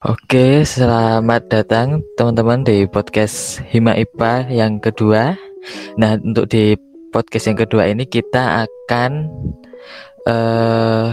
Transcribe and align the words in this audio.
Oke, 0.00 0.64
selamat 0.64 1.52
datang 1.52 2.00
teman-teman 2.16 2.64
di 2.64 2.88
podcast 2.88 3.60
Hima 3.68 3.92
IPA 3.92 4.48
yang 4.48 4.80
kedua. 4.80 5.36
Nah, 6.00 6.16
untuk 6.24 6.48
di 6.48 6.72
podcast 7.12 7.52
yang 7.52 7.60
kedua 7.60 7.84
ini 7.84 8.08
kita 8.08 8.64
akan 8.64 9.28
uh, 10.24 11.12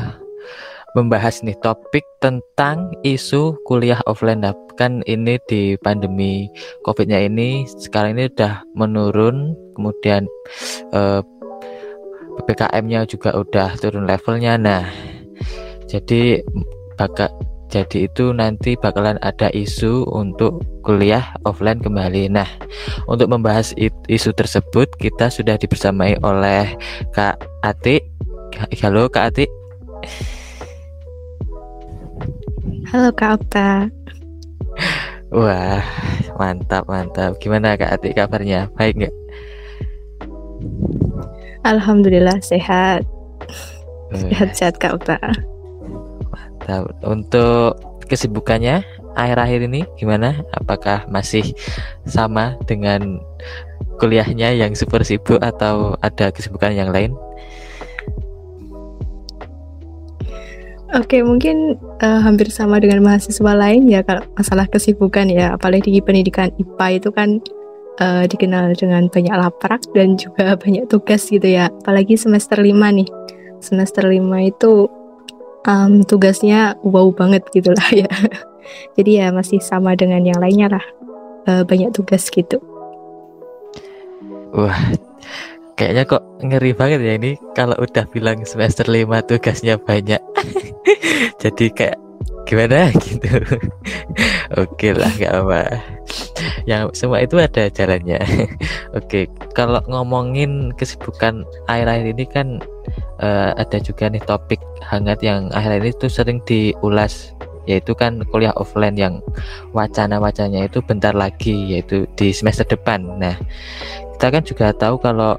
membahas 0.95 1.43
nih 1.43 1.59
topik 1.59 2.07
tentang 2.23 2.95
isu 3.03 3.59
kuliah 3.67 3.99
offline. 4.07 4.39
Nah, 4.39 4.55
kan 4.79 5.03
ini 5.03 5.35
di 5.51 5.75
pandemi 5.83 6.47
COVID-nya 6.87 7.27
ini 7.27 7.67
sekarang 7.67 8.15
ini 8.15 8.31
udah 8.31 8.63
menurun, 8.71 9.51
kemudian 9.75 10.23
eh, 10.95 11.19
PPKM-nya 12.39 13.03
juga 13.03 13.35
udah 13.35 13.75
turun 13.83 14.07
levelnya. 14.07 14.55
Nah, 14.55 14.87
jadi 15.91 16.39
bakal 16.95 17.46
jadi 17.67 18.07
itu 18.07 18.31
nanti 18.31 18.79
bakalan 18.79 19.19
ada 19.19 19.51
isu 19.51 20.07
untuk 20.07 20.63
kuliah 20.87 21.35
offline 21.43 21.83
kembali. 21.83 22.31
Nah, 22.31 22.47
untuk 23.11 23.27
membahas 23.27 23.75
isu 24.07 24.31
tersebut 24.31 24.87
kita 24.95 25.27
sudah 25.27 25.59
dibersamai 25.59 26.15
oleh 26.23 26.71
Kak 27.11 27.43
Ati. 27.67 27.99
Halo 28.79 29.11
Kak 29.11 29.35
Ati. 29.35 29.45
Halo 32.87 33.11
Kak 33.11 33.43
Okta. 33.43 33.91
Wah, 35.35 35.83
mantap 36.39 36.87
mantap. 36.87 37.35
Gimana 37.43 37.75
Kak 37.75 37.99
Ati 37.99 38.15
kabarnya? 38.15 38.71
Baik 38.79 39.03
nggak? 39.03 39.15
Alhamdulillah 41.67 42.39
sehat. 42.39 43.03
Sehat-sehat 44.15 44.79
Kak 44.79 45.03
Okta. 45.03 45.19
Nah, 46.67 46.83
untuk 47.07 47.79
kesibukannya 48.07 48.83
akhir-akhir 49.15 49.59
ini 49.67 49.81
gimana? 49.97 50.43
Apakah 50.55 51.07
masih 51.09 51.55
sama 52.05 52.59
dengan 52.67 53.19
kuliahnya 53.97 54.53
yang 54.53 54.77
super 54.77 55.01
sibuk 55.01 55.41
atau 55.41 55.97
ada 56.05 56.29
kesibukan 56.29 56.75
yang 56.75 56.93
lain? 56.93 57.15
Oke, 60.95 61.19
mungkin 61.19 61.75
uh, 61.99 62.23
hampir 62.23 62.47
sama 62.47 62.79
dengan 62.79 63.03
mahasiswa 63.03 63.51
lain 63.51 63.91
ya 63.91 63.99
kalau 64.07 64.23
masalah 64.39 64.71
kesibukan 64.71 65.27
ya, 65.27 65.51
apalagi 65.51 65.91
di 65.91 65.99
pendidikan 65.99 66.47
IPA 66.55 66.87
itu 67.03 67.09
kan 67.11 67.29
uh, 67.99 68.23
dikenal 68.23 68.71
dengan 68.71 69.11
banyak 69.11 69.35
laprak 69.35 69.83
dan 69.91 70.15
juga 70.15 70.55
banyak 70.63 70.87
tugas 70.87 71.27
gitu 71.27 71.43
ya. 71.43 71.67
Apalagi 71.83 72.15
semester 72.15 72.63
5 72.63 72.71
nih. 72.71 73.09
Semester 73.59 74.07
5 74.07 74.15
itu 74.47 74.87
um, 75.67 76.01
tugasnya 76.07 76.79
wow 76.81 77.11
banget 77.11 77.43
gitu 77.51 77.75
lah 77.75 77.89
ya. 77.91 78.09
Jadi 78.97 79.21
ya 79.21 79.29
masih 79.29 79.59
sama 79.61 79.93
dengan 79.93 80.23
yang 80.23 80.39
lainnya 80.39 80.79
lah. 80.79 80.85
Uh, 81.47 81.63
banyak 81.63 81.95
tugas 81.95 82.27
gitu. 82.27 82.59
Wah, 84.51 84.75
kayaknya 85.79 86.03
kok 86.07 86.23
ngeri 86.43 86.71
banget 86.75 86.99
ya 87.03 87.13
ini 87.15 87.31
kalau 87.55 87.75
udah 87.79 88.07
bilang 88.11 88.43
semester 88.43 88.87
5 88.87 89.07
tugasnya 89.27 89.79
banyak. 89.79 90.19
Jadi 91.43 91.71
kayak 91.71 91.99
gimana 92.47 92.91
gitu. 93.05 93.43
Oke 94.55 94.95
lah 94.95 95.11
gak 95.19 95.33
apa. 95.35 95.61
Yang 96.63 96.95
semua 96.95 97.23
itu 97.23 97.35
ada 97.39 97.67
jalannya. 97.67 98.19
Oke, 98.95 99.27
kalau 99.51 99.83
ngomongin 99.87 100.71
kesibukan 100.75 101.43
akhir-akhir 101.67 102.07
ini 102.15 102.25
kan 102.27 102.47
uh, 103.21 103.51
ada 103.57 103.77
juga 103.81 104.09
nih 104.09 104.23
topik 104.23 104.61
hangat 104.85 105.19
yang 105.21 105.49
akhir 105.53 105.81
ini 105.83 105.91
tuh 105.95 106.11
sering 106.11 106.39
diulas 106.45 107.33
yaitu 107.67 107.91
kan 107.91 108.23
kuliah 108.31 108.55
offline 108.55 108.95
yang 108.95 109.19
wacana-wacananya 109.75 110.71
itu 110.71 110.79
bentar 110.79 111.11
lagi 111.11 111.75
yaitu 111.75 112.07
di 112.15 112.31
semester 112.31 112.63
depan. 112.63 113.03
Nah, 113.19 113.35
kita 114.15 114.31
kan 114.31 114.43
juga 114.47 114.71
tahu 114.71 114.95
kalau 115.03 115.35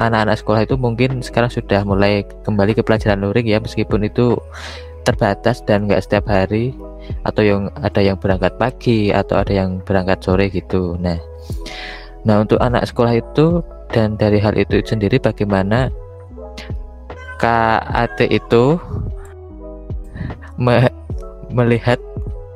anak-anak 0.00 0.40
sekolah 0.40 0.64
itu 0.64 0.74
mungkin 0.80 1.20
sekarang 1.20 1.52
sudah 1.52 1.84
mulai 1.84 2.24
kembali 2.48 2.72
ke 2.74 2.82
pelajaran 2.82 3.20
luring 3.22 3.46
ya 3.46 3.60
meskipun 3.60 4.08
itu 4.08 4.40
terbatas 5.06 5.62
dan 5.62 5.86
nggak 5.86 6.02
setiap 6.02 6.26
hari 6.26 6.74
atau 7.22 7.44
yang 7.44 7.70
ada 7.78 8.02
yang 8.02 8.18
berangkat 8.18 8.50
pagi 8.58 9.14
atau 9.14 9.38
ada 9.38 9.52
yang 9.54 9.78
berangkat 9.86 10.18
sore 10.24 10.50
gitu. 10.50 10.98
Nah, 10.98 11.20
nah 12.26 12.42
untuk 12.42 12.58
anak 12.58 12.88
sekolah 12.88 13.14
itu 13.14 13.62
dan 13.94 14.18
dari 14.18 14.42
hal 14.42 14.58
itu 14.58 14.82
sendiri 14.82 15.22
bagaimana 15.22 15.92
KAT 17.36 18.18
itu 18.32 18.80
me 20.56 20.88
melihat 21.52 22.00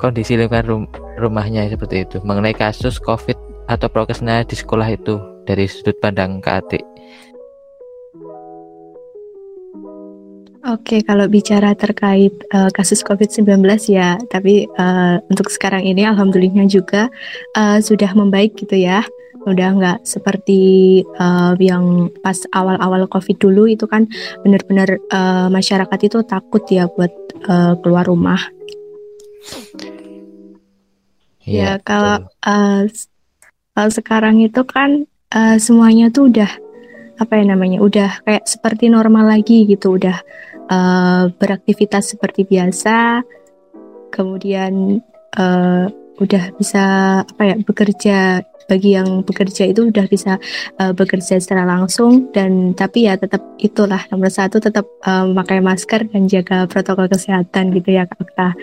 kondisi 0.00 0.34
lingkungan 0.34 0.66
rum 0.66 0.82
rumahnya 1.20 1.68
seperti 1.68 2.08
itu 2.08 2.16
mengenai 2.24 2.56
kasus 2.56 2.96
COVID 3.00 3.36
atau 3.68 3.86
prokesnya 3.92 4.42
di 4.42 4.56
sekolah 4.56 4.88
itu 4.90 5.20
dari 5.44 5.68
sudut 5.68 5.94
pandang 6.00 6.40
KAT. 6.40 6.80
Oke, 10.60 11.00
kalau 11.02 11.24
bicara 11.24 11.72
terkait 11.72 12.36
uh, 12.52 12.68
kasus 12.70 13.00
COVID-19 13.00 13.64
ya, 13.88 14.20
tapi 14.28 14.68
uh, 14.76 15.16
untuk 15.32 15.48
sekarang 15.48 15.88
ini 15.88 16.04
alhamdulillah 16.04 16.68
juga 16.68 17.08
uh, 17.56 17.80
sudah 17.80 18.12
membaik 18.12 18.60
gitu 18.60 18.76
ya 18.76 19.00
udah 19.48 19.68
nggak 19.76 19.98
seperti 20.04 20.60
uh, 21.16 21.56
yang 21.56 22.12
pas 22.20 22.36
awal-awal 22.52 23.08
covid 23.08 23.40
dulu 23.40 23.64
itu 23.64 23.88
kan 23.88 24.04
benar-benar 24.44 25.00
uh, 25.08 25.48
masyarakat 25.48 25.98
itu 26.04 26.18
takut 26.28 26.64
ya 26.68 26.88
buat 26.90 27.12
uh, 27.48 27.74
keluar 27.80 28.04
rumah. 28.04 28.40
Ya, 31.40 31.56
ya 31.56 31.70
kalau 31.80 32.28
uh, 32.44 32.82
kalau 33.72 33.90
sekarang 33.90 34.44
itu 34.44 34.60
kan 34.68 35.08
uh, 35.32 35.56
semuanya 35.56 36.12
tuh 36.12 36.28
udah 36.28 36.50
apa 37.20 37.32
ya 37.36 37.44
namanya 37.44 37.84
udah 37.84 38.24
kayak 38.24 38.44
seperti 38.44 38.92
normal 38.92 39.28
lagi 39.28 39.64
gitu. 39.64 39.96
Udah 39.96 40.20
uh, 40.68 41.32
beraktivitas 41.32 42.12
seperti 42.12 42.44
biasa. 42.44 43.24
Kemudian 44.10 45.00
uh, 45.38 45.86
udah 46.20 46.44
bisa 46.60 46.84
apa 47.24 47.42
ya 47.42 47.54
bekerja 47.64 48.18
bagi 48.70 48.94
yang 48.94 49.26
bekerja 49.26 49.66
itu 49.66 49.90
udah 49.90 50.06
bisa 50.06 50.38
uh, 50.78 50.94
bekerja 50.94 51.42
secara 51.42 51.66
langsung 51.66 52.30
dan 52.30 52.70
tapi 52.78 53.10
ya 53.10 53.18
tetap 53.18 53.42
itulah 53.58 53.98
nomor 54.14 54.30
satu 54.30 54.62
tetap 54.62 54.86
uh, 55.02 55.26
masker 55.34 56.06
dan 56.06 56.30
jaga 56.30 56.70
protokol 56.70 57.10
kesehatan 57.10 57.74
gitu 57.74 57.98
ya 57.98 58.06
kak. 58.06 58.54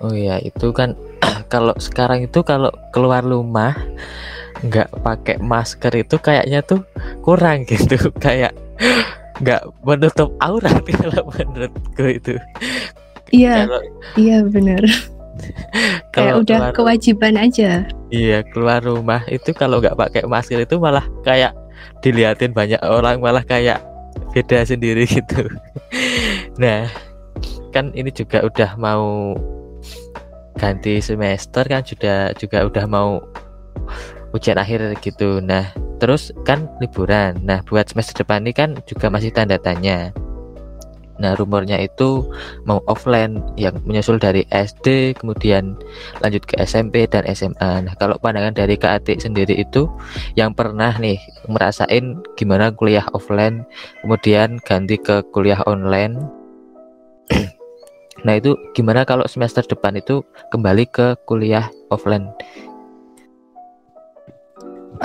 Oh 0.00 0.16
ya 0.16 0.40
itu 0.40 0.72
kan 0.72 0.96
kalau 1.52 1.76
sekarang 1.76 2.24
itu 2.24 2.40
kalau 2.40 2.72
keluar 2.96 3.20
rumah 3.20 3.76
nggak 4.64 4.88
pakai 5.02 5.36
masker 5.42 5.92
itu 6.00 6.16
kayaknya 6.16 6.64
tuh 6.64 6.80
kurang 7.20 7.66
gitu 7.70 8.08
kayak 8.16 8.56
nggak 9.44 9.62
menutup 9.84 10.32
aurat 10.40 10.80
kalau 11.04 11.28
menurutku 11.36 12.04
itu. 12.08 12.34
Iya, 13.32 13.66
iya 14.20 14.44
benar. 14.44 14.84
Kayak 16.14 16.44
udah 16.44 16.58
keluar, 16.60 16.76
kewajiban 16.76 17.34
aja. 17.40 17.88
Iya 18.12 18.44
keluar 18.52 18.84
rumah 18.84 19.24
itu 19.32 19.56
kalau 19.56 19.80
nggak 19.80 19.96
pakai 19.96 20.22
masker 20.28 20.68
itu 20.68 20.76
malah 20.76 21.08
kayak 21.24 21.56
dilihatin 22.04 22.52
banyak 22.52 22.78
orang 22.84 23.18
malah 23.18 23.40
kayak 23.40 23.80
beda 24.36 24.68
sendiri 24.68 25.08
gitu. 25.08 25.48
Nah 26.60 26.84
kan 27.72 27.88
ini 27.96 28.12
juga 28.12 28.44
udah 28.44 28.76
mau 28.76 29.32
ganti 30.60 31.00
semester 31.00 31.64
kan 31.64 31.80
sudah 31.80 32.36
juga 32.36 32.68
udah 32.68 32.84
mau 32.84 33.24
ujian 34.36 34.60
akhir 34.60 34.92
gitu. 35.00 35.40
Nah 35.40 35.72
terus 35.96 36.28
kan 36.44 36.68
liburan. 36.84 37.40
Nah 37.40 37.64
buat 37.64 37.88
semester 37.88 38.20
depan 38.20 38.44
ini 38.44 38.52
kan 38.52 38.76
juga 38.84 39.08
masih 39.08 39.32
tanda 39.32 39.56
tanya 39.56 40.12
Nah, 41.22 41.38
rumornya 41.38 41.78
itu 41.78 42.26
mau 42.66 42.82
offline 42.90 43.38
yang 43.54 43.78
menyusul 43.86 44.18
dari 44.18 44.42
SD, 44.50 45.14
kemudian 45.14 45.78
lanjut 46.18 46.42
ke 46.42 46.58
SMP 46.66 47.06
dan 47.06 47.22
SMA. 47.30 47.86
Nah, 47.86 47.94
kalau 47.94 48.18
pandangan 48.18 48.50
dari 48.50 48.74
Atik 48.82 49.22
sendiri 49.22 49.54
itu 49.54 49.86
yang 50.34 50.50
pernah 50.50 50.90
nih 50.98 51.22
merasain 51.46 52.18
gimana 52.34 52.74
kuliah 52.74 53.06
offline, 53.14 53.62
kemudian 54.02 54.58
ganti 54.66 54.98
ke 54.98 55.22
kuliah 55.30 55.62
online. 55.70 56.18
nah, 58.26 58.34
itu 58.34 58.58
gimana 58.74 59.06
kalau 59.06 59.22
semester 59.30 59.62
depan 59.62 59.94
itu 59.94 60.26
kembali 60.50 60.90
ke 60.90 61.14
kuliah 61.30 61.70
offline? 61.94 62.26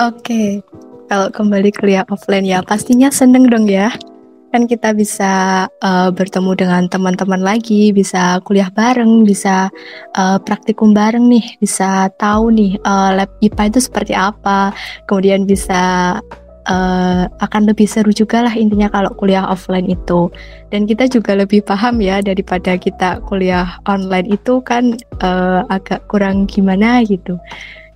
Oke, 0.02 0.66
kalau 1.06 1.30
kembali 1.30 1.70
kuliah 1.78 2.02
offline 2.10 2.42
ya 2.42 2.58
pastinya 2.66 3.06
seneng 3.06 3.46
dong 3.46 3.70
ya 3.70 3.94
kan 4.48 4.64
kita 4.64 4.96
bisa 4.96 5.66
uh, 5.84 6.08
bertemu 6.12 6.52
dengan 6.56 6.82
teman-teman 6.88 7.40
lagi, 7.44 7.92
bisa 7.92 8.40
kuliah 8.44 8.72
bareng, 8.72 9.24
bisa 9.28 9.68
uh, 10.16 10.38
praktikum 10.40 10.96
bareng 10.96 11.28
nih, 11.28 11.56
bisa 11.60 12.08
tahu 12.16 12.52
nih 12.52 12.80
uh, 12.82 13.12
lab 13.12 13.30
IPA 13.44 13.76
itu 13.76 13.80
seperti 13.84 14.14
apa, 14.16 14.72
kemudian 15.04 15.44
bisa 15.44 16.16
uh, 16.68 17.24
akan 17.40 17.62
lebih 17.68 17.88
seru 17.88 18.12
juga 18.12 18.44
lah 18.44 18.54
intinya 18.56 18.92
kalau 18.92 19.10
kuliah 19.16 19.48
offline 19.48 19.88
itu. 19.88 20.32
Dan 20.68 20.84
kita 20.84 21.08
juga 21.08 21.36
lebih 21.36 21.64
paham 21.64 22.00
ya 22.04 22.20
daripada 22.20 22.76
kita 22.76 23.24
kuliah 23.24 23.80
online 23.88 24.32
itu 24.32 24.60
kan 24.62 24.96
uh, 25.24 25.64
agak 25.72 26.04
kurang 26.06 26.48
gimana 26.48 27.04
gitu. 27.04 27.40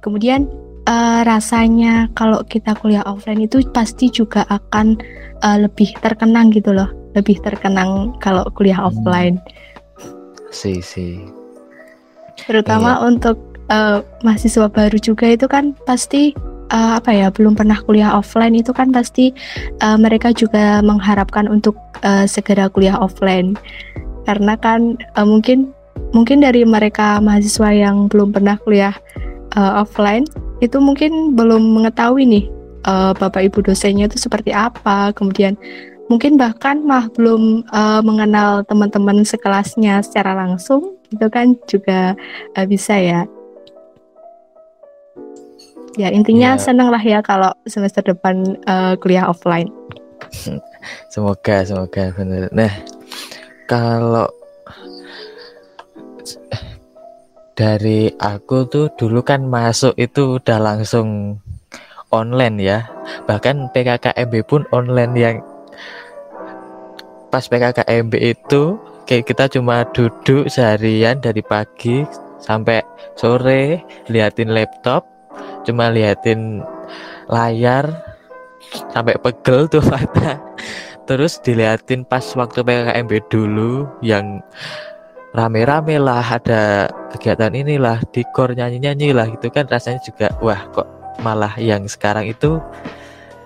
Kemudian 0.02 0.50
uh, 0.88 1.20
rasanya 1.26 2.10
kalau 2.16 2.42
kita 2.46 2.74
kuliah 2.78 3.04
offline 3.06 3.44
itu 3.44 3.62
pasti 3.70 4.10
juga 4.10 4.46
akan 4.48 4.98
uh, 5.44 5.58
lebih 5.62 5.94
terkenang 6.00 6.50
gitu 6.50 6.74
loh 6.74 6.88
lebih 7.12 7.38
terkenang 7.44 8.16
kalau 8.18 8.46
kuliah 8.56 8.78
hmm. 8.80 8.88
offline 8.88 9.36
sih 10.52 10.80
sih 10.80 11.20
terutama 12.48 12.98
iya. 12.98 13.02
untuk 13.06 13.36
uh, 13.70 14.00
mahasiswa 14.24 14.66
baru 14.68 14.98
juga 14.98 15.30
itu 15.30 15.46
kan 15.46 15.76
pasti 15.86 16.32
uh, 16.72 16.98
apa 16.98 17.12
ya 17.12 17.28
belum 17.28 17.54
pernah 17.54 17.78
kuliah 17.84 18.12
offline 18.16 18.56
itu 18.56 18.72
kan 18.72 18.90
pasti 18.90 19.30
uh, 19.84 19.96
mereka 20.00 20.32
juga 20.32 20.80
mengharapkan 20.80 21.46
untuk 21.46 21.76
uh, 22.02 22.24
segera 22.24 22.66
kuliah 22.72 22.96
offline 22.98 23.54
karena 24.24 24.56
kan 24.58 24.96
uh, 25.14 25.26
mungkin 25.26 25.70
mungkin 26.16 26.40
dari 26.44 26.64
mereka 26.64 27.20
mahasiswa 27.20 27.72
yang 27.72 28.08
belum 28.08 28.32
pernah 28.32 28.56
kuliah 28.64 28.96
uh, 29.56 29.82
offline 29.82 30.24
itu 30.62 30.78
mungkin 30.78 31.34
belum 31.34 31.74
mengetahui 31.80 32.24
nih 32.26 32.44
uh, 32.86 33.12
bapak 33.16 33.50
ibu 33.50 33.62
dosennya 33.62 34.06
itu 34.06 34.18
seperti 34.18 34.50
apa. 34.54 35.10
Kemudian 35.14 35.58
mungkin 36.10 36.36
bahkan 36.36 36.82
mah 36.82 37.08
belum 37.14 37.66
uh, 37.70 38.00
mengenal 38.04 38.66
teman-teman 38.66 39.24
sekelasnya 39.24 40.02
secara 40.04 40.36
langsung 40.36 40.98
itu 41.12 41.26
kan 41.28 41.54
juga 41.68 42.14
uh, 42.58 42.66
bisa 42.66 42.96
ya. 42.96 43.22
Ya 46.00 46.08
intinya 46.08 46.56
ya. 46.56 46.60
seneng 46.60 46.88
lah 46.88 47.02
ya 47.04 47.20
kalau 47.20 47.52
semester 47.68 48.00
depan 48.00 48.56
uh, 48.64 48.96
kuliah 48.96 49.28
offline. 49.28 49.68
Semoga 51.12 51.62
semoga 51.62 52.10
benar 52.18 52.50
nah 52.50 52.72
kalau 53.70 54.26
dari 57.52 58.08
aku 58.16 58.64
tuh 58.68 58.86
dulu 58.96 59.20
kan 59.20 59.44
masuk 59.44 59.92
itu 60.00 60.40
udah 60.40 60.58
langsung 60.60 61.38
online 62.12 62.56
ya. 62.60 62.78
Bahkan 63.28 63.72
PKKMB 63.72 64.34
pun 64.44 64.62
online 64.72 65.14
yang 65.16 65.36
pas 67.32 67.44
PKKMB 67.48 68.12
itu 68.20 68.76
kayak 69.08 69.24
kita 69.24 69.44
cuma 69.48 69.88
duduk 69.92 70.48
seharian 70.52 71.20
dari 71.20 71.40
pagi 71.40 72.04
sampai 72.40 72.84
sore 73.16 73.80
liatin 74.12 74.52
laptop 74.52 75.08
cuma 75.64 75.88
liatin 75.88 76.60
layar 77.32 77.88
sampai 78.92 79.16
pegel 79.20 79.68
tuh 79.68 79.84
mata. 79.90 80.40
Terus 81.02 81.42
diliatin 81.42 82.06
pas 82.06 82.22
waktu 82.38 82.62
PKKMB 82.62 83.12
dulu 83.28 83.90
yang 84.00 84.40
rame-rame 85.32 85.96
lah 85.96 86.24
ada 86.24 86.92
kegiatan 87.16 87.52
inilah 87.56 88.04
dikor 88.12 88.52
nyanyi-nyanyi 88.52 89.16
lah 89.16 89.28
gitu 89.32 89.48
kan 89.48 89.64
rasanya 89.68 90.00
juga 90.04 90.28
wah 90.44 90.60
kok 90.72 90.88
malah 91.24 91.52
yang 91.56 91.88
sekarang 91.88 92.28
itu 92.28 92.60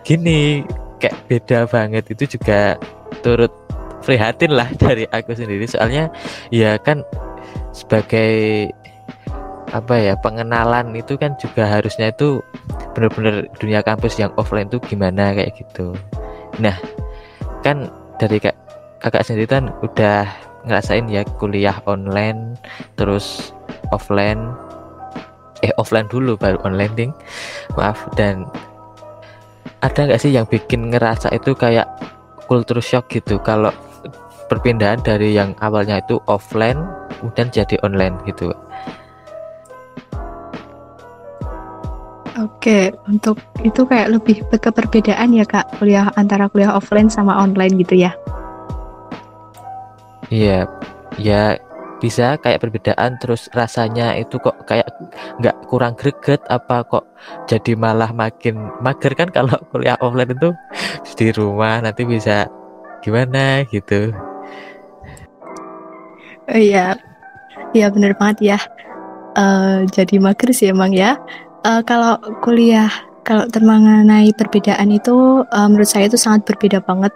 gini 0.02 0.66
kayak 0.98 1.16
beda 1.30 1.58
banget 1.70 2.04
itu 2.10 2.38
juga 2.38 2.74
turut 3.22 3.50
prihatin 4.02 4.54
lah 4.54 4.66
dari 4.82 5.06
aku 5.10 5.34
sendiri 5.34 5.66
soalnya 5.66 6.10
ya 6.50 6.74
kan 6.78 7.06
sebagai 7.70 8.70
apa 9.74 9.98
ya 9.98 10.14
pengenalan 10.18 10.94
itu 10.94 11.18
kan 11.18 11.34
juga 11.36 11.66
harusnya 11.66 12.14
itu 12.14 12.38
benar-benar 12.94 13.50
dunia 13.58 13.82
kampus 13.82 14.16
yang 14.16 14.30
offline 14.38 14.70
itu 14.70 14.78
gimana 14.80 15.34
kayak 15.34 15.52
gitu. 15.58 15.92
Nah, 16.62 16.72
kan 17.60 17.90
dari 18.16 18.38
kak 18.38 18.56
kakak 19.02 19.26
sendiri 19.26 19.50
kan 19.50 19.68
udah 19.84 20.24
ngerasain 20.66 21.06
ya 21.08 21.22
kuliah 21.40 21.78
online 21.86 22.58
terus 22.98 23.54
offline. 23.94 24.52
Eh 25.64 25.72
offline 25.80 26.10
dulu 26.10 26.36
baru 26.36 26.60
online 26.66 26.94
ding. 26.98 27.12
Maaf 27.78 28.04
dan 28.18 28.44
ada 29.80 30.04
nggak 30.04 30.20
sih 30.20 30.34
yang 30.34 30.44
bikin 30.44 30.92
ngerasa 30.92 31.32
itu 31.32 31.56
kayak 31.56 31.86
culture 32.50 32.82
shock 32.82 33.08
gitu? 33.08 33.40
Kalau 33.40 33.72
perpindahan 34.46 35.02
dari 35.02 35.34
yang 35.34 35.52
awalnya 35.58 35.98
itu 35.98 36.22
offline 36.30 36.78
kemudian 37.18 37.50
jadi 37.50 37.76
online 37.82 38.16
gitu 38.24 38.54
Oke, 42.36 42.92
untuk 43.08 43.40
itu 43.64 43.88
kayak 43.88 44.12
lebih 44.12 44.44
ke 44.44 44.68
perbedaan 44.68 45.32
ya 45.32 45.48
kak, 45.48 45.80
kuliah 45.80 46.12
antara 46.20 46.52
kuliah 46.52 46.76
offline 46.76 47.08
sama 47.08 47.32
online 47.32 47.80
gitu 47.80 47.96
ya? 47.96 48.12
Iya, 50.30 50.66
ya 51.20 51.54
bisa 51.96 52.36
kayak 52.36 52.60
perbedaan 52.60 53.16
terus 53.16 53.48
rasanya 53.56 54.12
itu 54.20 54.36
kok 54.36 54.68
kayak 54.68 54.84
nggak 55.40 55.56
kurang 55.72 55.96
greget 55.96 56.44
apa 56.52 56.84
kok 56.84 57.08
jadi 57.48 57.72
malah 57.72 58.12
makin 58.12 58.68
mager 58.84 59.16
kan 59.16 59.32
kalau 59.32 59.56
kuliah 59.72 59.96
offline 60.04 60.36
itu 60.36 60.52
di 61.16 61.32
rumah 61.32 61.80
nanti 61.80 62.04
bisa 62.04 62.44
gimana 63.00 63.64
gitu. 63.72 64.12
Oh 66.46 66.60
iya, 66.60 66.94
iya 67.72 67.88
bener 67.88 68.12
banget 68.14 68.54
ya. 68.54 68.58
Uh, 69.36 69.84
jadi 69.92 70.16
mager 70.20 70.52
sih 70.52 70.72
emang 70.72 70.96
ya 70.96 71.16
uh, 71.64 71.80
kalau 71.84 72.16
kuliah 72.40 72.88
kalau 73.26 73.44
mengenai 73.58 74.30
perbedaan 74.38 74.88
itu 74.94 75.42
uh, 75.50 75.66
menurut 75.66 75.90
saya 75.90 76.06
itu 76.06 76.20
sangat 76.20 76.46
berbeda 76.46 76.78
banget. 76.84 77.10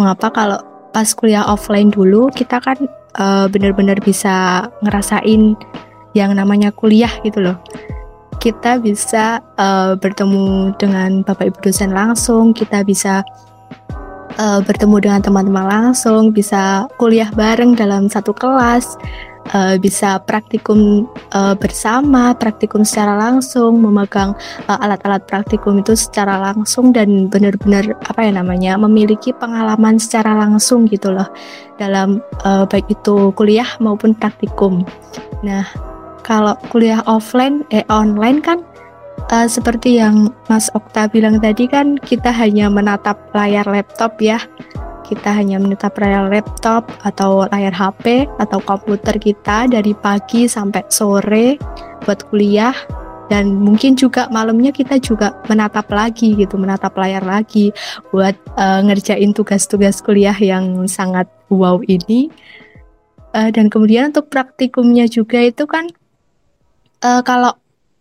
Mengapa 0.00 0.32
kalau 0.32 0.69
pas 0.90 1.06
kuliah 1.14 1.46
offline 1.46 1.90
dulu 1.90 2.30
kita 2.34 2.58
kan 2.58 2.78
uh, 3.18 3.46
benar-benar 3.50 3.98
bisa 4.02 4.66
ngerasain 4.82 5.54
yang 6.14 6.34
namanya 6.34 6.74
kuliah 6.74 7.10
gitu 7.22 7.42
loh. 7.42 7.58
Kita 8.40 8.80
bisa 8.80 9.44
uh, 9.60 9.94
bertemu 10.00 10.72
dengan 10.80 11.20
bapak 11.20 11.52
ibu 11.52 11.58
dosen 11.60 11.92
langsung, 11.92 12.56
kita 12.56 12.80
bisa 12.88 13.20
uh, 14.40 14.64
bertemu 14.64 14.96
dengan 14.96 15.20
teman-teman 15.20 15.66
langsung, 15.68 16.32
bisa 16.32 16.88
kuliah 16.96 17.28
bareng 17.36 17.76
dalam 17.76 18.08
satu 18.08 18.32
kelas, 18.32 18.96
uh, 19.52 19.76
bisa 19.80 20.20
praktikum 20.24 21.08
uh, 21.32 21.54
bersama, 21.56 22.36
praktikum 22.36 22.84
secara 22.84 23.16
langsung, 23.16 23.80
memegang 23.80 24.36
uh, 24.68 24.78
alat-alat 24.80 25.24
praktikum 25.26 25.80
itu 25.80 25.96
secara 25.96 26.38
langsung 26.40 26.92
dan 26.92 27.28
benar-benar 27.32 27.96
apa 28.06 28.20
ya 28.24 28.32
namanya 28.34 28.76
memiliki 28.76 29.32
pengalaman 29.36 29.96
secara 29.96 30.36
langsung 30.36 30.86
gitu 30.86 31.12
loh 31.12 31.28
dalam 31.80 32.20
uh, 32.44 32.68
baik 32.68 32.86
itu 32.92 33.32
kuliah 33.34 33.68
maupun 33.80 34.12
praktikum. 34.12 34.84
Nah, 35.40 35.64
kalau 36.20 36.54
kuliah 36.68 37.00
offline 37.08 37.64
eh 37.72 37.84
online 37.88 38.44
kan 38.44 38.60
uh, 39.32 39.48
seperti 39.48 39.98
yang 39.98 40.32
Mas 40.48 40.68
Okta 40.72 41.08
bilang 41.08 41.40
tadi 41.40 41.68
kan 41.68 41.96
kita 42.00 42.32
hanya 42.32 42.68
menatap 42.68 43.16
layar 43.32 43.64
laptop 43.68 44.16
ya 44.20 44.38
kita 45.10 45.34
hanya 45.34 45.58
menetap 45.58 45.98
layar 45.98 46.30
laptop 46.30 46.86
atau 47.02 47.50
layar 47.50 47.74
HP 47.74 48.30
atau 48.38 48.62
komputer 48.62 49.18
kita 49.18 49.66
dari 49.66 49.90
pagi 49.98 50.46
sampai 50.46 50.86
sore 50.86 51.58
buat 52.06 52.22
kuliah. 52.30 52.74
Dan 53.30 53.62
mungkin 53.62 53.94
juga 53.94 54.26
malamnya 54.30 54.74
kita 54.74 54.98
juga 54.98 55.38
menatap 55.46 55.86
lagi 55.90 56.34
gitu 56.34 56.58
menatap 56.58 56.94
layar 56.98 57.22
lagi 57.22 57.70
buat 58.10 58.34
uh, 58.58 58.82
ngerjain 58.82 59.30
tugas-tugas 59.34 60.02
kuliah 60.02 60.34
yang 60.34 60.86
sangat 60.90 61.30
wow 61.50 61.78
ini. 61.86 62.30
Uh, 63.30 63.50
dan 63.54 63.70
kemudian 63.70 64.10
untuk 64.10 64.26
praktikumnya 64.30 65.06
juga 65.06 65.38
itu 65.38 65.62
kan 65.62 65.86
uh, 67.06 67.22
kalau 67.22 67.54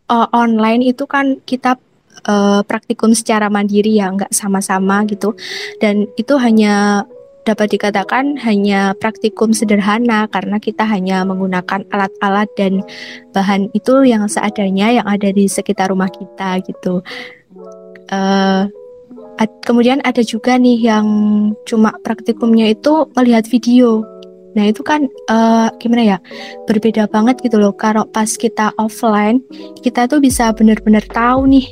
uh, 0.10 0.28
online 0.34 0.90
itu 0.90 1.06
kan 1.06 1.38
kita 1.46 1.78
uh, 2.26 2.62
praktikum 2.66 3.16
secara 3.16 3.48
mandiri 3.48 4.00
ya 4.00 4.12
nggak 4.12 4.34
sama-sama 4.34 5.06
gitu 5.08 5.38
dan 5.80 6.10
itu 6.18 6.36
hanya 6.36 7.06
dapat 7.50 7.74
dikatakan 7.74 8.38
hanya 8.46 8.94
praktikum 9.02 9.56
sederhana 9.58 10.30
karena 10.30 10.62
kita 10.62 10.86
hanya 10.86 11.26
menggunakan 11.26 11.82
alat-alat 11.90 12.46
dan 12.54 12.86
bahan 13.34 13.74
itu 13.74 14.06
yang 14.06 14.30
seadanya 14.30 15.02
yang 15.02 15.08
ada 15.10 15.34
di 15.34 15.50
sekitar 15.50 15.90
rumah 15.90 16.14
kita 16.14 16.62
gitu. 16.62 17.02
Uh, 18.14 18.70
kemudian 19.66 20.04
ada 20.06 20.22
juga 20.22 20.62
nih 20.62 20.78
yang 20.78 21.08
cuma 21.64 21.96
praktikumnya 22.06 22.70
itu 22.70 23.10
melihat 23.18 23.50
video. 23.50 24.06
Nah 24.54 24.66
itu 24.70 24.82
kan 24.86 25.10
uh, 25.30 25.70
gimana 25.82 26.04
ya 26.06 26.18
berbeda 26.70 27.10
banget 27.10 27.42
gitu 27.42 27.58
loh. 27.58 27.74
Kalau 27.74 28.06
pas 28.10 28.30
kita 28.30 28.76
offline 28.78 29.42
kita 29.82 30.06
tuh 30.06 30.22
bisa 30.22 30.54
benar-benar 30.54 31.06
tahu 31.10 31.50
nih 31.50 31.66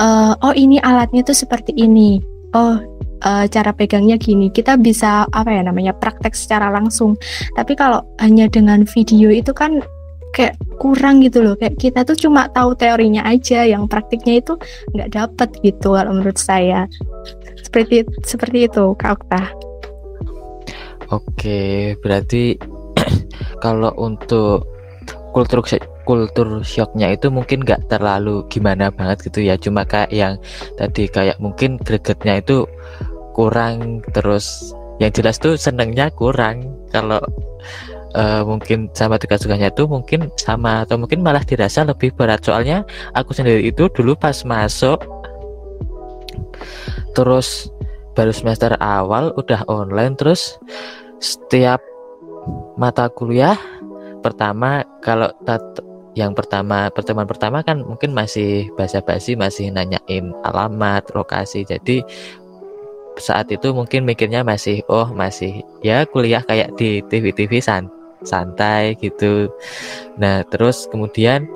uh, 0.00 0.32
oh 0.40 0.54
ini 0.56 0.80
alatnya 0.80 1.22
tuh 1.22 1.36
seperti 1.36 1.76
ini. 1.76 2.18
Oh 2.56 2.80
uh, 3.24 3.44
cara 3.46 3.70
pegangnya 3.76 4.16
gini. 4.16 4.48
Kita 4.50 4.80
bisa 4.80 5.28
apa 5.30 5.50
ya 5.52 5.62
namanya 5.62 5.92
praktek 5.94 6.32
secara 6.32 6.72
langsung. 6.72 7.14
Tapi 7.54 7.76
kalau 7.76 8.02
hanya 8.18 8.48
dengan 8.48 8.88
video 8.88 9.28
itu 9.30 9.52
kan 9.52 9.84
kayak 10.32 10.56
kurang 10.80 11.20
gitu 11.20 11.44
loh. 11.44 11.54
Kayak 11.54 11.76
kita 11.78 12.00
tuh 12.02 12.16
cuma 12.16 12.48
tahu 12.50 12.74
teorinya 12.74 13.22
aja. 13.28 13.62
Yang 13.62 13.86
praktiknya 13.92 14.40
itu 14.40 14.54
nggak 14.96 15.10
dapet 15.12 15.48
gitu 15.62 15.94
kalau 15.94 16.10
menurut 16.16 16.38
saya. 16.40 16.88
Seperti 17.60 18.08
seperti 18.24 18.66
itu 18.66 18.96
kak 18.96 19.20
Okta. 19.20 19.42
Oke 21.10 21.98
berarti 21.98 22.54
kalau 23.64 23.90
untuk 23.98 24.79
kultur 25.30 25.62
kultur 26.04 26.48
shocknya 26.66 27.14
itu 27.14 27.30
mungkin 27.30 27.62
nggak 27.62 27.86
terlalu 27.86 28.42
gimana 28.50 28.90
banget 28.90 29.30
gitu 29.30 29.46
ya. 29.46 29.54
Cuma 29.54 29.86
kayak 29.86 30.10
yang 30.10 30.34
tadi 30.74 31.06
kayak 31.06 31.38
mungkin 31.38 31.78
gregetnya 31.80 32.42
itu 32.42 32.66
kurang 33.34 34.02
terus 34.10 34.74
yang 34.98 35.14
jelas 35.14 35.38
tuh 35.38 35.54
senengnya 35.54 36.10
kurang. 36.12 36.66
Kalau 36.90 37.22
uh, 38.18 38.42
mungkin 38.42 38.90
sama 38.92 39.16
tugas-tugasnya 39.16 39.70
itu 39.70 39.86
mungkin 39.86 40.28
sama 40.34 40.82
atau 40.82 40.98
mungkin 40.98 41.22
malah 41.22 41.46
dirasa 41.46 41.86
lebih 41.86 42.10
berat. 42.18 42.42
Soalnya 42.42 42.82
aku 43.14 43.30
sendiri 43.30 43.70
itu 43.70 43.86
dulu 43.90 44.18
pas 44.18 44.42
masuk 44.42 44.98
terus 47.14 47.70
baru 48.14 48.30
semester 48.34 48.74
awal 48.78 49.32
udah 49.38 49.64
online 49.66 50.14
terus 50.18 50.58
setiap 51.18 51.80
mata 52.76 53.08
kuliah 53.12 53.56
pertama 54.20 54.84
kalau 55.00 55.28
yang 56.18 56.34
pertama 56.34 56.90
pertemuan 56.90 57.26
pertama 57.28 57.62
kan 57.62 57.86
mungkin 57.86 58.10
masih 58.10 58.66
basa-basi 58.74 59.38
masih 59.38 59.70
nanyain 59.70 60.34
alamat 60.42 61.06
lokasi. 61.14 61.62
Jadi 61.64 62.02
saat 63.20 63.52
itu 63.52 63.70
mungkin 63.76 64.08
mikirnya 64.08 64.40
masih 64.40 64.80
oh 64.88 65.10
masih 65.12 65.60
ya 65.84 66.08
kuliah 66.08 66.40
kayak 66.46 66.74
di 66.80 67.04
TV-TV 67.06 67.60
san 67.60 67.86
santai 68.24 68.96
gitu. 68.98 69.48
Nah 70.18 70.42
terus 70.48 70.88
kemudian 70.90 71.46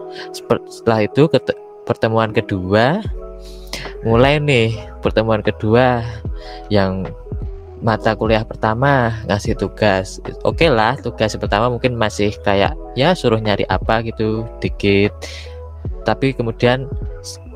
setelah 0.69 1.05
itu 1.05 1.29
pertemuan 1.85 2.33
kedua 2.33 3.05
mulai 4.05 4.37
nih 4.41 4.77
pertemuan 5.01 5.41
kedua 5.41 6.05
yang 6.69 7.09
mata 7.85 8.17
kuliah 8.17 8.41
pertama 8.49 9.13
ngasih 9.29 9.53
tugas. 9.61 10.17
Oke 10.41 10.65
okay 10.65 10.69
lah 10.73 10.97
tugas 10.97 11.37
pertama 11.37 11.69
mungkin 11.69 12.01
masih 12.01 12.33
kayak 12.41 12.73
ya 12.97 13.13
suruh 13.13 13.37
nyari 13.37 13.69
apa 13.69 14.01
gitu 14.01 14.49
dikit. 14.65 15.13
Tapi 16.09 16.33
kemudian 16.33 16.89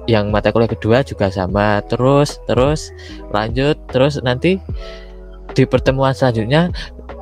yang 0.05 0.29
mata 0.29 0.53
kuliah 0.53 0.69
kedua 0.69 1.01
juga 1.01 1.33
sama. 1.33 1.81
Terus 1.89 2.37
terus 2.45 2.93
lanjut 3.33 3.81
terus 3.89 4.21
nanti 4.21 4.61
di 5.57 5.65
pertemuan 5.65 6.13
selanjutnya 6.13 6.69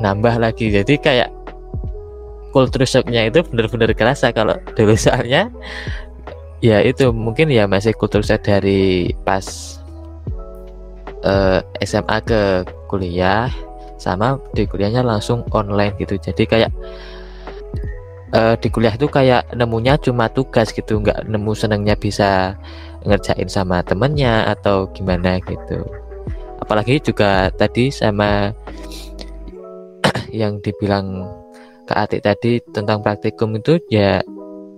nambah 0.02 0.42
lagi. 0.42 0.75
Jadi 0.75 0.98
kayak 0.98 1.30
kultur 2.50 2.82
shocknya 2.82 3.30
itu 3.30 3.46
benar-benar 3.46 3.94
kerasa 3.94 4.34
kalau 4.34 4.58
dulu 4.75 4.98
soalnya. 5.06 5.46
Ya 6.58 6.82
itu 6.82 7.14
mungkin 7.14 7.54
ya 7.54 7.70
masih 7.70 7.94
kultur 7.94 8.26
shock 8.26 8.42
dari 8.42 9.14
pas 9.22 9.78
uh, 11.22 11.62
eh, 11.62 11.86
SMA 11.86 12.18
ke 12.26 12.66
kuliah 12.87 13.50
sama 13.97 14.38
di 14.52 14.64
kuliahnya 14.64 15.02
langsung 15.02 15.43
online 15.52 15.95
gitu. 16.00 16.16
Jadi 16.16 16.45
kayak 16.47 16.71
uh, 18.37 18.55
di 18.59 18.69
kuliah 18.73 18.95
itu 18.95 19.07
kayak 19.09 19.50
nemunya 19.55 19.99
cuma 20.00 20.31
tugas 20.31 20.73
gitu 20.73 21.00
nggak 21.02 21.26
nemu 21.28 21.52
senangnya 21.52 21.95
bisa 21.99 22.55
ngerjain 23.07 23.49
sama 23.49 23.83
temennya 23.87 24.50
atau 24.57 24.90
gimana 24.93 25.38
gitu. 25.45 25.85
Apalagi 26.61 26.99
juga 26.99 27.52
tadi 27.55 27.93
sama 27.93 28.50
yang 30.33 30.59
dibilang 30.64 31.28
Kak 31.87 32.11
Atik 32.11 32.26
tadi 32.26 32.59
tentang 32.75 32.99
praktikum 32.99 33.55
itu 33.55 33.78
ya 33.87 34.19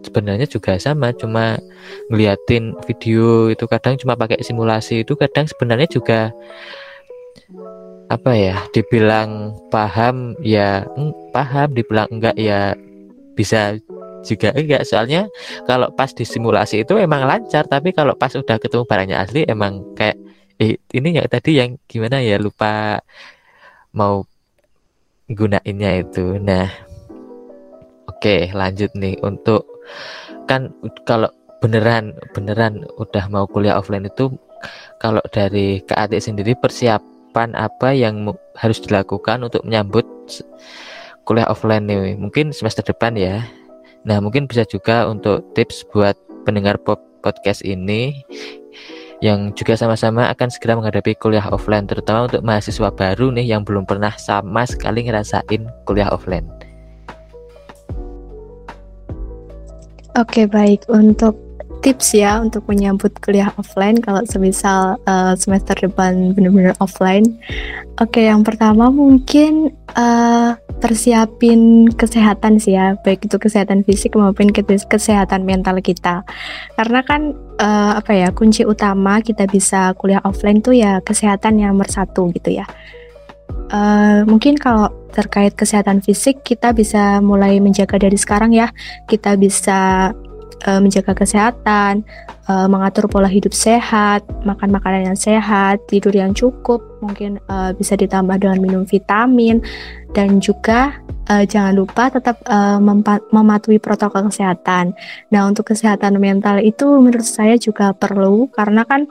sebenarnya 0.05 0.45
juga 0.45 0.77
sama 0.77 1.11
cuma 1.17 1.57
ngeliatin 2.13 2.77
video 2.85 3.49
itu 3.49 3.65
kadang 3.65 3.97
cuma 3.97 4.15
pakai 4.15 4.45
simulasi 4.45 5.03
itu 5.03 5.17
kadang 5.19 5.49
sebenarnya 5.49 5.89
juga 5.91 6.31
apa 8.09 8.33
ya 8.33 8.57
dibilang 8.73 9.53
paham 9.69 10.33
ya 10.41 10.89
mm, 10.97 11.33
paham 11.37 11.69
dibilang 11.77 12.09
enggak 12.09 12.37
ya 12.41 12.73
bisa 13.37 13.77
juga 14.25 14.51
enggak. 14.57 14.83
Soalnya 14.89 15.29
kalau 15.69 15.93
pas 15.93 16.11
di 16.17 16.25
simulasi 16.25 16.83
itu 16.83 16.97
emang 16.97 17.29
lancar 17.29 17.69
tapi 17.69 17.93
kalau 17.93 18.17
pas 18.17 18.33
udah 18.33 18.57
ketemu 18.57 18.85
barangnya 18.89 19.17
asli 19.23 19.45
emang 19.45 19.85
kayak 19.95 20.17
eh 20.59 20.81
ini 20.97 21.21
ya 21.21 21.25
tadi 21.31 21.61
yang 21.61 21.79
gimana 21.87 22.19
ya 22.25 22.41
lupa 22.41 22.99
mau 23.93 24.25
gunainnya 25.29 26.03
itu. 26.03 26.41
Nah 26.41 26.67
oke 28.09 28.51
lanjut 28.57 28.91
nih 28.97 29.21
untuk 29.21 29.69
kan 30.49 30.73
kalau 31.05 31.29
beneran 31.61 32.17
beneran 32.33 32.89
udah 32.97 33.25
mau 33.29 33.45
kuliah 33.45 33.77
offline 33.77 34.09
itu 34.09 34.33
kalau 34.99 35.23
dari 35.31 35.85
KAT 35.85 36.19
sendiri 36.19 36.57
persiap 36.59 37.18
persiapan 37.29 37.53
apa 37.61 37.93
yang 37.93 38.33
harus 38.57 38.81
dilakukan 38.81 39.45
untuk 39.45 39.61
menyambut 39.63 40.09
kuliah 41.29 41.45
offline 41.47 41.85
nih 41.85 42.17
mungkin 42.17 42.57
semester 42.57 42.81
depan 42.81 43.13
ya. 43.15 43.45
Nah 44.09 44.19
mungkin 44.25 44.49
bisa 44.49 44.65
juga 44.65 45.05
untuk 45.05 45.45
tips 45.53 45.85
buat 45.93 46.17
pendengar 46.49 46.81
podcast 47.21 47.61
ini 47.63 48.25
yang 49.21 49.53
juga 49.53 49.77
sama-sama 49.77 50.31
akan 50.33 50.49
segera 50.49 50.79
menghadapi 50.79 51.19
kuliah 51.21 51.45
offline 51.53 51.85
terutama 51.85 52.31
untuk 52.31 52.41
mahasiswa 52.41 52.89
baru 52.89 53.35
nih 53.35 53.51
yang 53.53 53.67
belum 53.67 53.85
pernah 53.85 54.15
sama 54.17 54.65
sekali 54.65 55.05
ngerasain 55.05 55.69
kuliah 55.85 56.09
offline. 56.09 56.49
Oke 60.17 60.51
baik. 60.51 60.89
Untuk 60.91 61.48
tips 61.89 62.13
ya 62.21 62.37
untuk 62.45 62.69
menyambut 62.69 63.17
kuliah 63.25 63.49
offline 63.57 63.97
kalau 64.05 64.21
semisal 64.29 65.01
uh, 65.09 65.33
semester 65.33 65.73
depan 65.73 66.37
benar-benar 66.37 66.77
offline. 66.85 67.25
Oke, 67.97 68.29
yang 68.29 68.45
pertama 68.45 68.93
mungkin 68.93 69.73
uh, 69.97 70.53
persiapin 70.85 71.89
kesehatan 71.89 72.61
sih 72.61 72.77
ya, 72.77 72.93
baik 73.01 73.25
itu 73.25 73.41
kesehatan 73.41 73.89
fisik 73.89 74.13
maupun 74.21 74.53
kesehatan 74.53 75.49
mental 75.49 75.81
kita. 75.81 76.29
Karena 76.77 77.01
kan 77.09 77.33
uh, 77.57 77.97
apa 77.97 78.13
ya 78.13 78.29
kunci 78.37 78.69
utama 78.69 79.25
kita 79.25 79.49
bisa 79.49 79.97
kuliah 79.97 80.21
offline 80.29 80.61
tuh 80.61 80.77
ya 80.77 81.01
kesehatan 81.01 81.57
yang 81.57 81.73
nomor 81.73 81.89
satu 81.89 82.29
gitu 82.37 82.53
ya. 82.53 82.69
Uh, 83.73 84.29
mungkin 84.29 84.61
kalau 84.61 84.93
terkait 85.17 85.57
kesehatan 85.57 86.05
fisik 86.05 86.45
kita 86.45 86.77
bisa 86.77 87.25
mulai 87.25 87.57
menjaga 87.65 87.97
dari 87.97 88.21
sekarang 88.21 88.53
ya. 88.53 88.69
Kita 89.09 89.41
bisa 89.41 90.13
uh, 90.67 90.81
menjaga 90.83 91.15
kesehatan, 91.15 92.03
uh, 92.51 92.67
mengatur 92.67 93.07
pola 93.07 93.31
hidup 93.31 93.55
sehat, 93.55 94.25
makan 94.43 94.75
makanan 94.75 95.13
yang 95.15 95.19
sehat, 95.19 95.79
tidur 95.87 96.11
yang 96.11 96.35
cukup, 96.35 96.83
mungkin 97.05 97.39
uh, 97.47 97.71
bisa 97.77 97.95
ditambah 97.95 98.41
dengan 98.41 98.59
minum 98.59 98.83
vitamin 98.89 99.63
dan 100.17 100.43
juga 100.43 100.99
uh, 101.31 101.45
jangan 101.45 101.77
lupa 101.77 102.11
tetap 102.11 102.41
uh, 102.49 102.81
mematuhi 103.31 103.79
protokol 103.79 104.27
kesehatan. 104.33 104.97
Nah, 105.31 105.47
untuk 105.47 105.71
kesehatan 105.71 106.19
mental 106.19 106.59
itu 106.65 106.89
menurut 106.99 107.27
saya 107.27 107.55
juga 107.61 107.95
perlu 107.95 108.51
karena 108.51 108.83
kan 108.83 109.07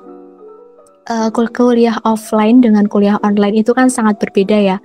uh, 1.07 1.29
kuliah 1.31 1.95
offline 2.03 2.59
dengan 2.59 2.89
kuliah 2.89 3.21
online 3.23 3.63
itu 3.63 3.71
kan 3.71 3.87
sangat 3.87 4.19
berbeda 4.19 4.57
ya. 4.57 4.79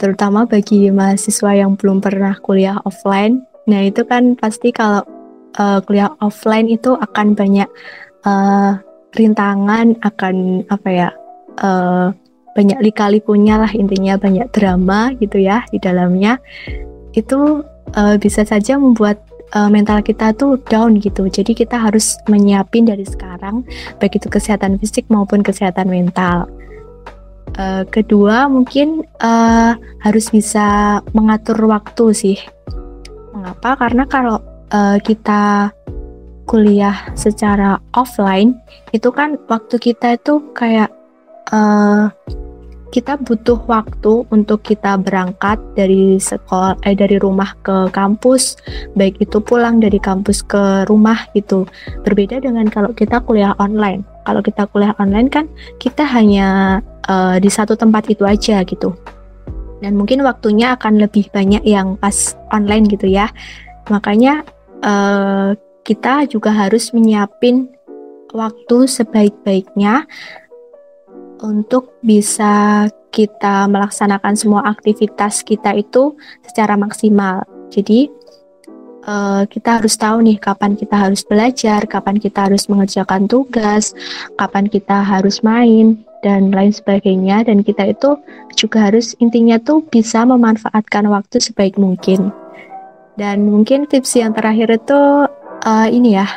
terutama 0.00 0.48
bagi 0.48 0.88
mahasiswa 0.88 1.52
yang 1.52 1.76
belum 1.76 2.00
pernah 2.00 2.32
kuliah 2.40 2.80
offline. 2.88 3.44
Nah, 3.68 3.84
itu 3.84 4.08
kan 4.08 4.32
pasti 4.32 4.72
kalau 4.72 5.04
uh, 5.58 5.78
kuliah 5.84 6.12
offline 6.20 6.68
itu 6.70 6.94
akan 6.94 7.36
banyak 7.36 7.68
uh, 8.24 8.78
rintangan, 9.16 9.96
akan 10.04 10.64
apa 10.68 10.88
ya, 10.88 11.08
uh, 11.60 12.12
banyak 12.56 12.78
lika-likunya 12.80 13.60
lah 13.60 13.72
intinya 13.72 14.16
banyak 14.16 14.48
drama 14.52 15.12
gitu 15.20 15.40
ya 15.40 15.64
di 15.68 15.76
dalamnya. 15.80 16.40
Itu 17.12 17.64
uh, 17.96 18.16
bisa 18.16 18.44
saja 18.44 18.80
membuat 18.80 19.20
uh, 19.52 19.68
mental 19.68 20.00
kita 20.00 20.32
tuh 20.34 20.60
down 20.68 20.98
gitu. 20.98 21.28
Jadi 21.28 21.52
kita 21.52 21.76
harus 21.76 22.16
menyiapin 22.26 22.88
dari 22.88 23.04
sekarang 23.04 23.62
baik 24.00 24.18
itu 24.18 24.28
kesehatan 24.32 24.80
fisik 24.80 25.06
maupun 25.12 25.44
kesehatan 25.44 25.92
mental. 25.92 26.48
Uh, 27.56 27.88
kedua 27.88 28.52
mungkin 28.52 29.06
uh, 29.24 29.72
harus 30.04 30.28
bisa 30.28 31.00
mengatur 31.16 31.56
waktu 31.68 32.12
sih. 32.12 32.38
Mengapa? 33.32 33.76
Karena 33.80 34.04
kalau 34.08 34.40
uh, 34.72 34.98
kita 35.02 35.70
kuliah 36.46 36.94
secara 37.18 37.82
offline 37.98 38.54
itu 38.94 39.10
kan 39.10 39.34
waktu 39.50 39.76
kita 39.82 40.14
itu 40.14 40.38
kayak 40.54 40.88
uh, 41.50 42.08
kita 42.94 43.18
butuh 43.18 43.60
waktu 43.66 44.24
untuk 44.30 44.62
kita 44.62 44.96
berangkat 44.96 45.58
dari 45.74 46.16
sekolah 46.16 46.78
eh 46.86 46.94
dari 46.94 47.18
rumah 47.18 47.52
ke 47.60 47.90
kampus 47.90 48.56
baik 48.94 49.18
itu 49.20 49.42
pulang 49.42 49.82
dari 49.82 49.98
kampus 49.98 50.40
ke 50.46 50.86
rumah 50.86 51.18
gitu. 51.34 51.66
Berbeda 52.06 52.40
dengan 52.40 52.70
kalau 52.70 52.94
kita 52.94 53.20
kuliah 53.26 53.52
online. 53.58 54.06
Kalau 54.24 54.40
kita 54.40 54.70
kuliah 54.70 54.94
online 55.02 55.28
kan 55.28 55.44
kita 55.82 56.06
hanya 56.06 56.80
uh, 57.10 57.36
di 57.42 57.50
satu 57.50 57.74
tempat 57.74 58.06
itu 58.08 58.22
aja 58.22 58.62
gitu. 58.64 58.94
Dan 59.84 59.98
mungkin 59.98 60.24
waktunya 60.24 60.72
akan 60.78 60.96
lebih 61.02 61.28
banyak 61.34 61.66
yang 61.68 61.98
pas 62.00 62.38
online 62.54 62.86
gitu 62.88 63.10
ya. 63.10 63.28
Makanya 63.92 64.46
uh, 64.82 65.56
kita 65.86 66.26
juga 66.26 66.50
harus 66.50 66.90
menyiapin 66.90 67.70
waktu 68.34 68.90
sebaik-baiknya 68.90 70.04
untuk 71.40 71.94
bisa 72.02 72.86
kita 73.14 73.70
melaksanakan 73.70 74.34
semua 74.36 74.66
aktivitas 74.68 75.40
kita 75.40 75.72
itu 75.72 76.16
secara 76.44 76.76
maksimal. 76.76 77.46
Jadi 77.72 78.10
uh, 79.08 79.48
kita 79.48 79.80
harus 79.80 79.96
tahu 79.96 80.20
nih 80.26 80.36
kapan 80.36 80.76
kita 80.76 80.96
harus 81.08 81.22
belajar, 81.24 81.80
kapan 81.88 82.20
kita 82.20 82.50
harus 82.50 82.68
mengerjakan 82.68 83.24
tugas, 83.30 83.96
kapan 84.36 84.68
kita 84.68 85.00
harus 85.00 85.40
main 85.40 85.96
dan 86.20 86.50
lain 86.50 86.74
sebagainya 86.74 87.46
dan 87.46 87.62
kita 87.62 87.94
itu 87.94 88.18
juga 88.58 88.90
harus 88.90 89.14
intinya 89.22 89.56
tuh 89.62 89.80
bisa 89.86 90.26
memanfaatkan 90.26 91.06
waktu 91.08 91.38
sebaik 91.38 91.78
mungkin. 91.78 92.34
Dan 93.16 93.48
mungkin 93.48 93.88
tips 93.88 94.20
yang 94.20 94.36
terakhir 94.36 94.68
itu 94.76 95.00
uh, 95.64 95.88
ini 95.88 96.20
ya 96.20 96.28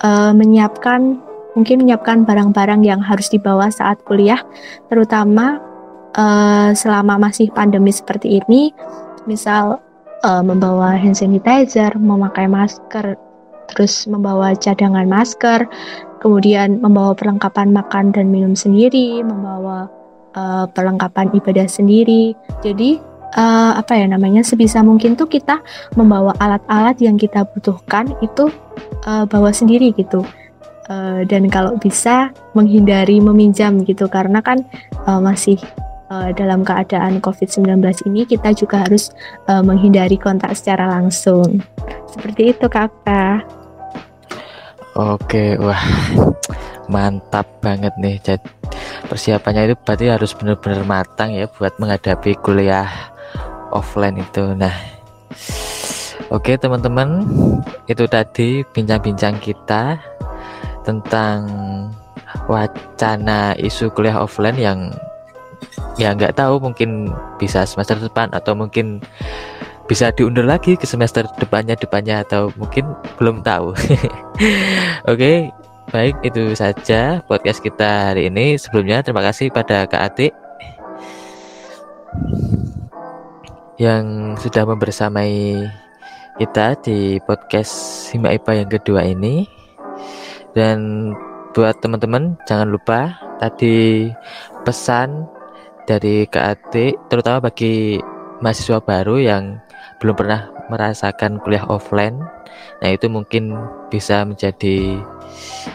uh, 0.00 0.32
menyiapkan 0.32 1.20
mungkin 1.54 1.86
menyiapkan 1.86 2.26
barang-barang 2.26 2.82
yang 2.82 2.98
harus 2.98 3.30
dibawa 3.30 3.70
saat 3.70 4.02
kuliah, 4.02 4.42
terutama 4.90 5.62
uh, 6.18 6.74
selama 6.74 7.30
masih 7.30 7.48
pandemi 7.54 7.94
seperti 7.94 8.42
ini, 8.42 8.74
misal 9.30 9.78
uh, 10.26 10.42
membawa 10.42 10.98
hand 10.98 11.14
sanitizer, 11.14 11.94
memakai 11.94 12.50
masker, 12.50 13.14
terus 13.70 14.04
membawa 14.10 14.58
cadangan 14.58 15.06
masker, 15.06 15.70
kemudian 16.18 16.82
membawa 16.82 17.14
perlengkapan 17.14 17.70
makan 17.70 18.10
dan 18.10 18.34
minum 18.34 18.58
sendiri, 18.58 19.22
membawa 19.22 19.86
uh, 20.34 20.66
perlengkapan 20.74 21.30
ibadah 21.38 21.70
sendiri. 21.70 22.34
Jadi 22.66 22.98
uh, 23.34 23.72
apa 23.78 23.98
ya 23.98 24.06
namanya 24.08 24.40
sebisa 24.46 24.80
mungkin 24.80 25.18
tuh 25.18 25.28
kita 25.28 25.60
membawa 25.98 26.34
alat-alat 26.38 26.98
yang 27.02 27.18
kita 27.18 27.44
butuhkan 27.44 28.14
itu 28.22 28.48
uh, 29.06 29.26
bawa 29.26 29.50
sendiri 29.50 29.92
gitu 29.94 30.22
uh, 30.88 31.20
dan 31.26 31.50
kalau 31.50 31.76
bisa 31.76 32.30
menghindari 32.54 33.18
meminjam 33.18 33.82
gitu 33.84 34.06
karena 34.08 34.40
kan 34.40 34.62
uh, 35.06 35.20
masih 35.20 35.58
uh, 36.08 36.30
dalam 36.34 36.62
keadaan 36.62 37.18
COVID-19 37.20 37.82
ini 38.08 38.26
kita 38.28 38.52
juga 38.54 38.86
harus 38.86 39.10
uh, 39.50 39.62
menghindari 39.64 40.16
kontak 40.16 40.54
secara 40.56 40.88
langsung. 40.88 41.62
Seperti 42.10 42.54
itu 42.54 42.66
kakak. 42.70 43.42
Oke, 44.94 45.58
wah 45.58 45.82
mantap 46.86 47.50
banget 47.58 47.90
nih. 47.98 48.22
Jadi 48.22 48.46
persiapannya 49.10 49.72
itu 49.72 49.76
berarti 49.82 50.06
harus 50.06 50.30
benar-benar 50.38 50.86
matang 50.86 51.34
ya 51.34 51.50
buat 51.50 51.74
menghadapi 51.82 52.38
kuliah 52.38 53.13
offline 53.74 54.22
itu. 54.22 54.54
Nah, 54.54 54.72
oke 56.30 56.54
teman-teman, 56.56 57.26
itu 57.90 58.06
tadi 58.06 58.62
bincang-bincang 58.72 59.36
kita 59.42 59.98
tentang 60.86 61.44
wacana 62.46 63.52
isu 63.58 63.90
kuliah 63.92 64.22
offline 64.22 64.56
yang 64.56 64.78
ya 65.96 66.14
nggak 66.14 66.34
tahu 66.38 66.58
mungkin 66.58 67.10
bisa 67.38 67.62
semester 67.66 67.98
depan 67.98 68.30
atau 68.34 68.52
mungkin 68.54 68.98
bisa 69.84 70.08
diundur 70.16 70.48
lagi 70.48 70.80
ke 70.80 70.88
semester 70.88 71.28
depannya 71.36 71.76
depannya 71.76 72.24
atau 72.24 72.48
mungkin 72.56 72.88
belum 73.20 73.44
tahu. 73.44 73.76
Oke, 75.12 75.52
baik 75.92 76.16
itu 76.24 76.56
saja 76.56 77.20
podcast 77.28 77.60
kita 77.60 78.12
hari 78.12 78.32
ini. 78.32 78.56
Sebelumnya 78.56 79.04
terima 79.04 79.20
kasih 79.20 79.52
pada 79.52 79.84
Kak 79.84 80.02
Atik 80.08 80.32
yang 83.78 84.34
sudah 84.38 84.62
membersamai 84.66 85.66
kita 86.38 86.78
di 86.82 87.18
podcast 87.22 88.06
Hima 88.10 88.34
Ipa 88.34 88.54
yang 88.54 88.70
kedua 88.70 89.06
ini. 89.06 89.46
Dan 90.54 91.10
buat 91.54 91.78
teman-teman 91.82 92.38
jangan 92.46 92.70
lupa 92.70 93.18
tadi 93.42 94.10
pesan 94.62 95.26
dari 95.86 96.26
KAT 96.30 96.74
terutama 97.10 97.50
bagi 97.50 97.98
mahasiswa 98.38 98.78
baru 98.82 99.18
yang 99.18 99.58
belum 99.98 100.14
pernah 100.14 100.50
merasakan 100.70 101.42
kuliah 101.42 101.66
offline. 101.66 102.18
Nah, 102.80 102.88
itu 102.90 103.10
mungkin 103.10 103.54
bisa 103.90 104.22
menjadi 104.24 105.02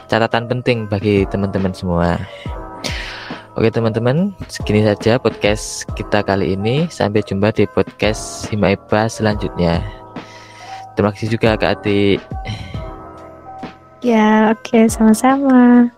catatan 0.08 0.48
penting 0.48 0.88
bagi 0.88 1.28
teman-teman 1.28 1.76
semua. 1.76 2.18
Oke 3.60 3.76
teman-teman, 3.76 4.32
segini 4.48 4.88
saja 4.88 5.20
podcast 5.20 5.84
kita 5.92 6.24
kali 6.24 6.56
ini. 6.56 6.88
Sampai 6.88 7.20
jumpa 7.28 7.52
di 7.52 7.68
podcast 7.68 8.48
Himaiba 8.48 9.12
selanjutnya. 9.12 9.84
Terima 10.96 11.12
kasih 11.12 11.36
juga 11.36 11.60
Kak 11.60 11.84
Ati. 11.84 12.16
Ya, 14.00 14.56
oke, 14.56 14.64
okay, 14.64 14.88
sama-sama. 14.88 15.92